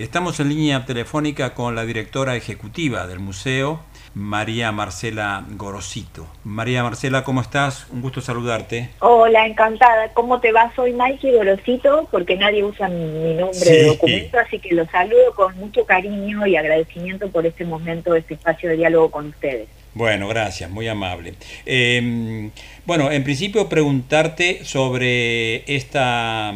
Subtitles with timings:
[0.00, 6.26] Estamos en línea telefónica con la directora ejecutiva del museo, María Marcela Gorosito.
[6.42, 7.86] María Marcela, ¿cómo estás?
[7.92, 8.90] Un gusto saludarte.
[8.98, 10.12] Hola, encantada.
[10.12, 10.72] ¿Cómo te va?
[10.74, 15.56] Soy Maiki Gorosito, porque nadie usa mi nombre de documento, así que los saludo con
[15.58, 19.68] mucho cariño y agradecimiento por este momento, este espacio de diálogo con ustedes.
[19.94, 21.34] Bueno, gracias, muy amable.
[21.66, 22.50] Em,
[22.84, 26.52] bueno, en principio preguntarte sobre esta,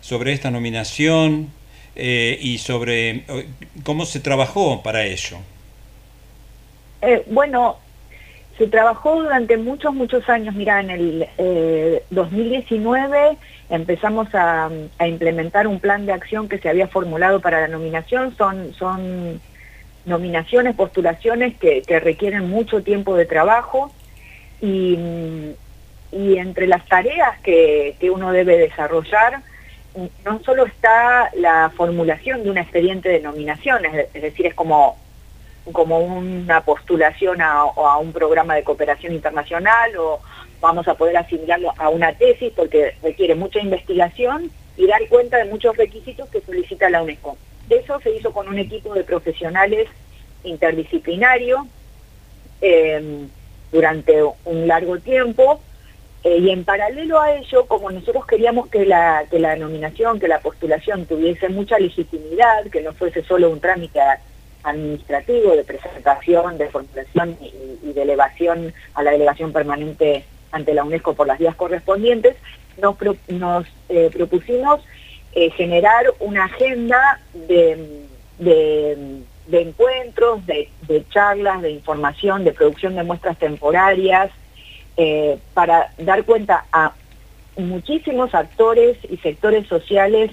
[0.00, 1.52] sobre esta nominación,
[1.96, 3.48] eh, y sobre eh,
[3.84, 5.38] cómo se trabajó para ello.
[7.02, 7.78] Eh, bueno,
[8.58, 10.54] se trabajó durante muchos, muchos años.
[10.54, 13.36] Mira, en el 2019
[13.70, 14.70] empezamos a,
[15.06, 18.36] implementar un plan de acción que se había formulado para la nominación.
[18.36, 19.40] Son, son
[20.04, 23.92] nominaciones, postulaciones que, requieren mucho tiempo de trabajo
[24.60, 24.98] y,
[26.10, 29.42] y entre las tareas que, que uno debe desarrollar,
[30.24, 34.96] no solo está la formulación de un expediente de nominaciones, es decir, es como,
[35.72, 40.20] como una postulación a, a un programa de cooperación internacional o
[40.60, 45.44] vamos a poder asimilarlo a una tesis porque requiere mucha investigación y dar cuenta de
[45.44, 47.36] muchos requisitos que solicita la UNESCO.
[47.70, 49.88] Eso se hizo con un equipo de profesionales
[50.42, 51.66] interdisciplinario
[52.60, 53.26] eh,
[53.70, 55.60] durante un largo tiempo
[56.24, 60.26] eh, y en paralelo a ello, como nosotros queríamos que la, que la nominación, que
[60.26, 64.00] la postulación tuviese mucha legitimidad, que no fuese solo un trámite
[64.62, 71.12] administrativo de presentación, de formulación y, de elevación a la delegación permanente ante la UNESCO
[71.12, 72.36] por las vías correspondientes,
[72.80, 72.96] nos,
[73.28, 74.80] nos eh, propusimos
[75.34, 78.06] eh, generar una agenda de,
[78.38, 84.30] de, encuentros, de, de charlas, de información, de producción de muestras temporarias,
[84.96, 86.92] eh, para dar cuenta a
[87.56, 90.30] muchísimos actores y sectores sociales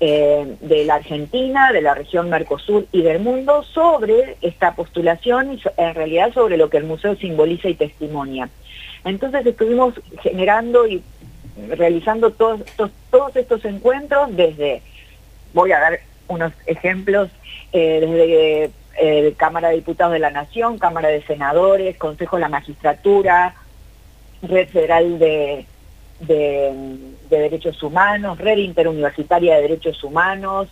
[0.00, 5.62] eh, de la Argentina, de la región Mercosur y del mundo sobre esta postulación y
[5.76, 8.48] en realidad sobre lo que el museo simboliza y testimonia.
[9.04, 11.02] Entonces estuvimos generando y
[11.68, 12.62] realizando todos,
[13.36, 14.82] estos encuentros desde,
[15.54, 17.30] voy a dar unos ejemplos,
[17.72, 23.54] eh, desde Cámara de Diputados de la Nación, Cámara de Senadores, Consejo de la Magistratura,
[24.42, 25.66] Red Federal de,
[27.30, 30.68] Derechos Humanos, Red Interuniversitaria de Derechos Humanos,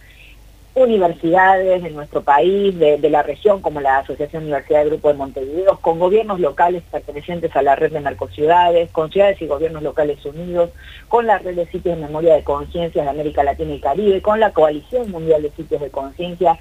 [0.74, 5.78] universidades de nuestro país, de, la región, como la Asociación Universidad de Grupo de Montevideo,
[5.80, 10.70] con gobiernos locales pertenecientes a la red de Mercociudades, con ciudades y gobiernos locales unidos,
[11.08, 14.38] con la red de sitios de memoria de conciencia de América Latina y Caribe, con
[14.38, 16.58] la Coalición Mundial de Sitios de Conciencia,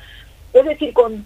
[0.54, 1.26] es decir, con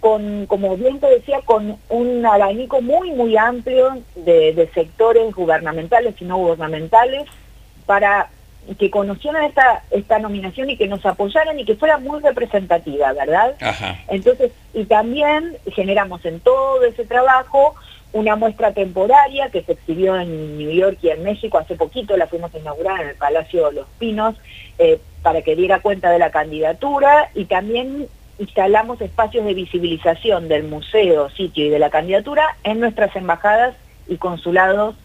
[0.00, 6.24] con, como bien te decía, con un abanico muy, muy amplio de, sectores gubernamentales y
[6.24, 7.24] no gubernamentales
[7.86, 8.30] para
[8.78, 13.54] que conocieran esta, esta nominación y que nos apoyaran y que fuera muy representativa, ¿verdad?
[14.08, 17.74] Entonces, y también generamos en todo ese trabajo
[18.12, 22.26] una muestra temporaria que se exhibió en New York y en México hace poquito, la
[22.26, 24.34] fuimos a inaugurar en el Palacio Los Pinos,
[24.78, 28.08] eh, para que diera cuenta de la candidatura y también
[28.40, 33.76] instalamos espacios de visibilización del museo, sitio y de la candidatura en nuestras embajadas
[34.08, 34.96] y consulados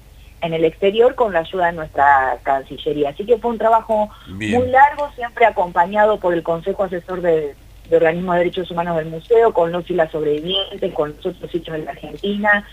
[0.42, 3.10] en el exterior con la ayuda de nuestra Cancillería.
[3.10, 7.56] Así que fue un trabajo muy largo, siempre acompañado por el Consejo Asesor de,
[7.90, 11.52] de Organismos de Derechos Humanos del Museo, con los y las sobrevivientes, con los otros
[11.52, 12.66] sitios de la Argentina.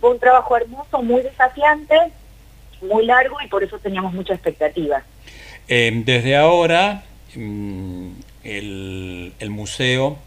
[0.00, 1.96] Fue un trabajo hermoso, muy desafiante,
[2.82, 5.02] muy largo y por eso teníamos mucha expectativa.
[5.66, 7.02] Eh, desde ahora,
[7.34, 8.10] mm,
[8.44, 10.18] el, museo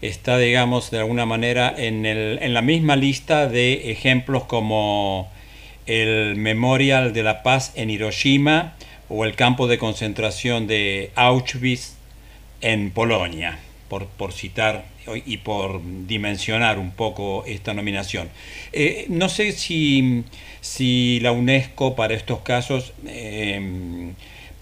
[0.00, 5.28] está, digamos, de alguna manera en, el, en la misma lista de ejemplos como
[5.86, 8.74] el Memorial de la Paz en Hiroshima
[9.08, 11.94] o el campo de concentración de Auschwitz
[12.60, 13.58] en Polonia,
[13.88, 14.84] por, por citar
[15.24, 18.28] y por dimensionar un poco esta nominación.
[18.72, 20.24] Eh, no sé si,
[20.60, 24.12] si, la UNESCO para estos casos eh,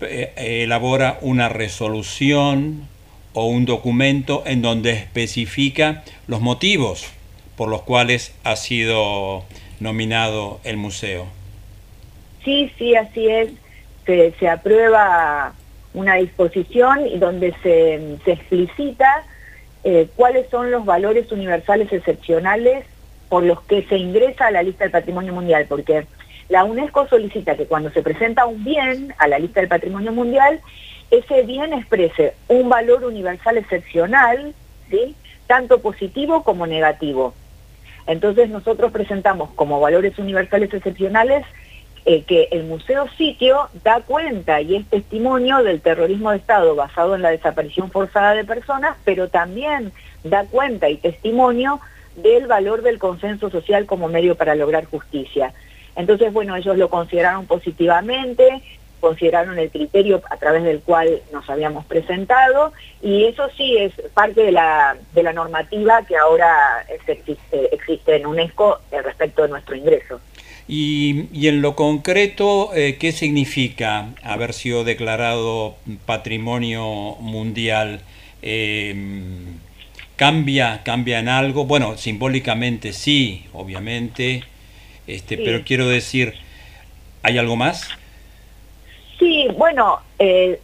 [0.01, 2.89] eh, elabora una resolución
[3.37, 7.07] o un documento en donde especifica los motivos
[7.55, 9.45] por los cuales ha sido
[9.79, 11.27] nominado el museo.
[12.43, 13.51] Sí, sí, así es.
[14.07, 15.53] Se, aprueba
[15.93, 19.27] una disposición y donde se, explicita
[19.85, 22.87] eh, cuáles son los valores universales excepcionales
[23.29, 26.07] por los que se ingresa a la lista del patrimonio mundial, porque
[26.49, 30.61] la UNESCO solicita que cuando se presenta un bien a la lista del patrimonio mundial,
[31.11, 34.55] ese bien exprese un valor universal excepcional,
[34.91, 35.15] ¿sí?
[35.47, 37.35] tanto positivo como negativo.
[38.07, 41.45] Entonces nosotros presentamos como valores universales excepcionales
[42.05, 47.17] eh, que el museo sitio da cuenta y es testimonio del terrorismo de Estado basado
[47.17, 49.93] en la desaparición forzada de personas, pero también
[50.23, 51.81] da cuenta y testimonio
[52.15, 55.53] del valor del consenso social como medio para lograr justicia.
[55.97, 58.63] Entonces, bueno, ellos lo consideraron positivamente,
[59.01, 62.73] consideraron el criterio a través del cual nos habíamos presentado
[63.03, 68.27] y eso sí es parte de la, de la normativa que ahora existe, existe en
[68.27, 70.21] UNESCO respecto de nuestro ingreso.
[70.69, 75.77] Y, en lo concreto, eh, ¿qué significa haber sido declarado
[76.07, 78.01] patrimonio mundial?
[78.43, 79.59] Em,
[80.17, 81.67] ¿Cambia, ¿Cambia en algo?
[81.67, 84.43] Bueno, simbólicamente sí, obviamente,
[85.07, 86.35] este, pero quiero decir,
[87.23, 87.89] ¿hay algo más?
[89.27, 90.61] Sí, bueno, eh,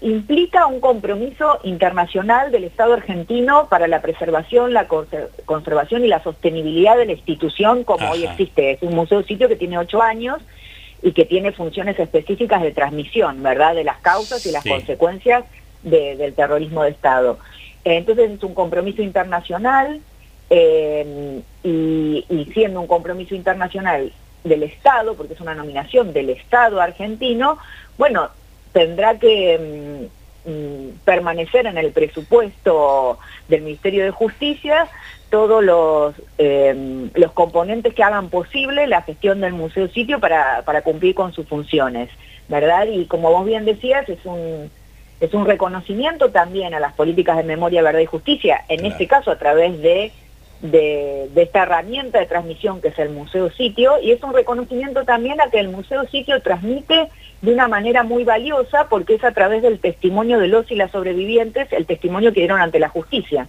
[0.00, 6.96] implica un compromiso internacional del Estado argentino para la preservación, la conservación y la sostenibilidad
[6.96, 8.70] de la institución como hoy existe.
[8.70, 10.40] Es un museo sitio que tiene ocho años
[11.02, 15.44] y que tiene funciones específicas de transmisión, ¿verdad?, de las causas y las consecuencias
[15.82, 17.38] del terrorismo de Estado.
[17.84, 20.00] Entonces es un compromiso internacional
[20.48, 24.10] eh, y, y siendo un compromiso internacional
[24.44, 27.58] del Estado, porque es una nominación del Estado argentino,
[27.98, 28.30] bueno,
[28.72, 30.08] tendrá que
[30.46, 33.18] mm, mm, permanecer en el presupuesto
[33.48, 34.88] del Ministerio de Justicia
[35.30, 40.82] todos los, em, los componentes que hagan posible la gestión del museo sitio para, para
[40.82, 42.10] cumplir con sus funciones,
[42.48, 42.86] ¿verdad?
[42.86, 44.70] Y como vos bien decías, es un,
[45.20, 49.30] es un reconocimiento también a las políticas de memoria, verdad y justicia, en este caso
[49.30, 50.12] a través de
[50.62, 55.40] de, esta herramienta de transmisión que es el Museo Sitio y es un reconocimiento también
[55.40, 57.08] a que el Museo Sitio transmite
[57.42, 60.92] de una manera muy valiosa porque es a través del testimonio de los y las
[60.92, 63.48] sobrevivientes el testimonio que dieron ante la justicia.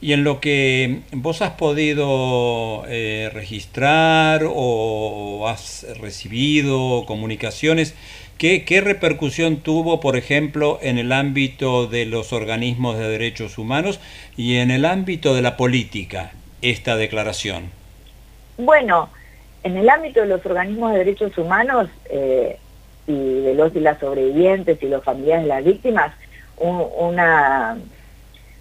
[0.00, 7.94] Y en lo que vos has podido eh, registrar o has recibido comunicaciones,
[8.38, 14.00] ¿Qué, repercusión tuvo, por ejemplo, en el ámbito de los organismos de derechos humanos
[14.36, 17.70] y en el ámbito de la política esta declaración?
[18.58, 19.10] Bueno,
[19.62, 22.58] en el ámbito de los organismos de derechos humanos eh,
[23.06, 26.12] y de los y las sobrevivientes y los familiares de las víctimas,
[26.56, 27.78] una,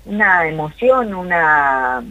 [0.06, 2.04] una emoción, una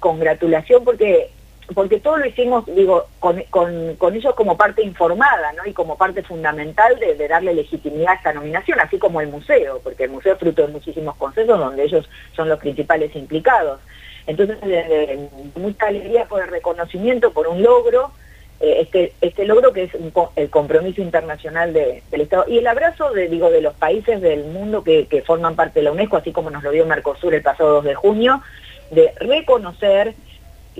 [0.00, 1.30] congratulación, porque
[1.74, 5.66] porque todo lo hicimos, digo, con, con, ellos como parte informada, ¿no?
[5.66, 10.04] Y como parte fundamental de, darle legitimidad a esta nominación, así como el museo, porque
[10.04, 13.80] el museo es fruto de muchísimos consensos donde ellos son los principales implicados.
[14.26, 14.56] Entonces,
[15.56, 18.12] mucha alegría por el reconocimiento, por un logro,
[18.60, 19.90] eh, este, este logro que es
[20.36, 24.82] el compromiso internacional del Estado y el abrazo de, digo, de los países del mundo
[24.82, 27.74] que, que forman parte de la UNESCO, así como nos lo dio Mercosur el pasado
[27.74, 28.42] 2 de junio,
[28.90, 30.14] de reconocer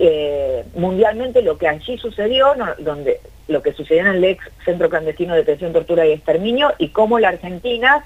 [0.01, 3.19] eh, mundialmente lo que allí sucedió, donde
[3.49, 7.19] lo que sucedió en el ex Centro Clandestino de Detención, Tortura y Exterminio, y cómo
[7.19, 8.05] la Argentina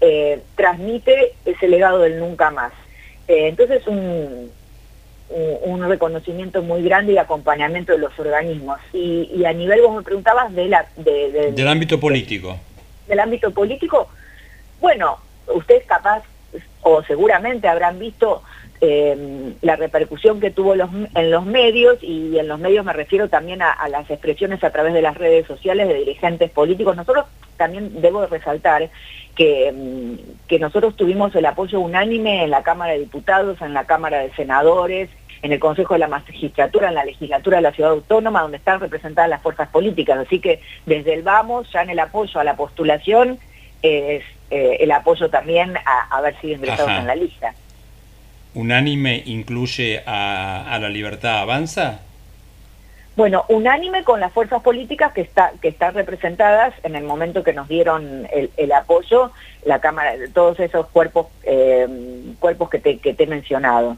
[0.00, 2.72] eh, transmite ese legado del nunca más.
[3.28, 4.50] Eh, entonces, un,
[5.28, 8.80] un, reconocimiento muy grande y acompañamiento de los organismos.
[8.92, 12.58] Y, a nivel, vos me preguntabas, de la, del ámbito político.
[13.06, 14.08] del ámbito político,
[14.80, 16.24] bueno, ustedes capaz
[16.82, 18.42] o seguramente habrán visto
[18.82, 23.60] eh, la repercusión que tuvo en los medios, y en los medios me refiero también
[23.60, 26.96] a, las expresiones a través de las redes sociales de dirigentes políticos.
[26.96, 27.26] Nosotros
[27.58, 28.88] también debo resaltar
[29.34, 33.84] que, mm, que nosotros tuvimos el apoyo unánime en la Cámara de Diputados, en la
[33.84, 35.10] Cámara de Senadores,
[35.42, 38.80] en el Consejo de la Magistratura, en la legislatura de la Ciudad Autónoma, donde están
[38.80, 40.18] representadas las fuerzas políticas.
[40.18, 43.38] Así que desde el vamos, ya en el apoyo a la postulación,
[43.82, 47.54] es eh, el apoyo también a haber sido ingresados en la lista
[48.54, 52.00] unánime incluye a, la libertad avanza?
[53.16, 57.52] Bueno, unánime con las fuerzas políticas que, está, que están representadas en el momento que
[57.52, 58.26] nos dieron
[58.56, 59.30] el, apoyo,
[59.64, 61.86] la Cámara, todos esos cuerpos, eh,
[62.38, 63.96] cuerpos que te, que te he mencionado.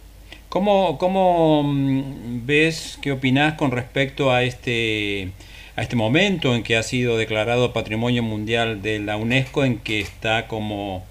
[0.48, 5.30] ¿Cómo, ¿Cómo mm, ves, qué opinás con respecto a este,
[5.76, 10.00] a este momento en que ha sido declarado Patrimonio Mundial de la UNESCO, en que
[10.00, 11.04] está como,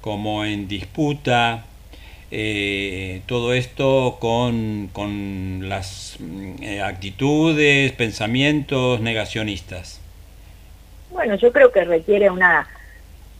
[0.00, 1.64] como en disputa
[2.30, 10.00] eh, todo esto con, con las mm, actitudes, pensamientos negacionistas?
[11.10, 12.68] Bueno, yo creo que requiere una,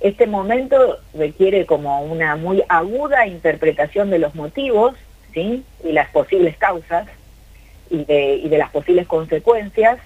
[0.00, 4.94] este momento requiere como una muy aguda interpretación de los motivos,
[5.34, 5.64] ¿sí?
[5.84, 7.08] Y las posibles causas
[7.90, 9.98] y de, y de las posibles consecuencias,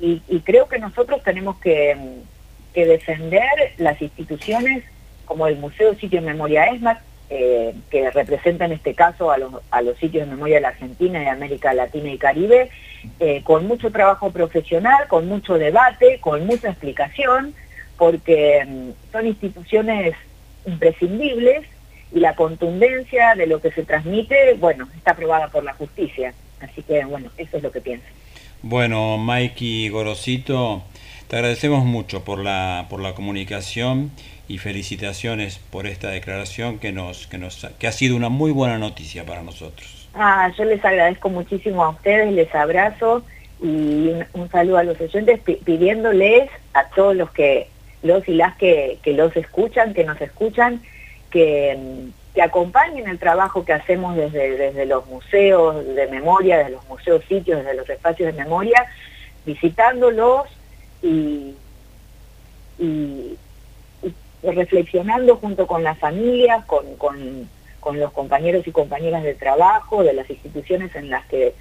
[0.00, 1.96] y, creo que nosotros tenemos que,
[2.72, 4.84] que defender las instituciones
[5.24, 9.82] como el Museo Sitio Memoria ESMAC, eh, que representa en este caso a los, a
[9.82, 12.70] los sitios de memoria de la Argentina, de América Latina y Caribe,
[13.20, 17.54] eh, con mucho trabajo profesional, con mucho debate, con mucha explicación,
[17.96, 20.14] porque mm, son instituciones
[20.66, 21.66] imprescindibles
[22.12, 26.32] y la contundencia de lo que se transmite, bueno, está aprobada por la justicia.
[26.60, 28.06] Así que, bueno, eso es lo que pienso.
[28.62, 30.82] Bueno, Mikey Gorosito,
[31.28, 34.10] te agradecemos mucho por la, por la comunicación
[34.48, 38.78] y felicitaciones por esta declaración que, nos, que, nos, que ha sido una muy buena
[38.78, 40.08] noticia para nosotros.
[40.14, 43.22] Ah, yo les agradezco muchísimo a ustedes, les abrazo
[43.62, 47.68] y un, saludo a los oyentes pidiéndoles a todos los que
[48.02, 50.80] los y las que, que los escuchan, que nos escuchan,
[51.30, 51.76] que,
[52.32, 57.22] que, acompañen el trabajo que hacemos desde, desde los museos de memoria, desde los museos
[57.28, 58.86] sitios, desde los espacios de memoria,
[59.44, 60.48] visitándolos
[61.02, 61.54] y,
[62.78, 63.36] y,
[64.42, 67.48] reflexionando junto con las familias, con, con,
[67.80, 71.54] con, los compañeros y compañeras de trabajo, de las instituciones en las que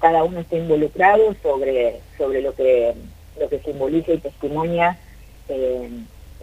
[0.00, 2.94] cada uno está involucrado sobre, sobre lo que
[3.38, 4.96] lo que simboliza y testimonia
[5.48, 5.88] eh,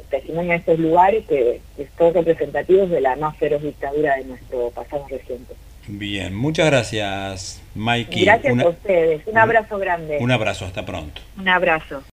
[0.10, 1.62] testimonio de estos lugares que,
[1.98, 5.56] son representativos de la más feroz dictadura de nuestro pasado reciente.
[5.88, 8.26] Bien, muchas gracias, Mikey.
[8.26, 9.22] Gracias a ustedes.
[9.26, 10.18] Un abrazo grande.
[10.20, 11.22] Un abrazo, hasta pronto.
[11.38, 12.04] Un abrazo.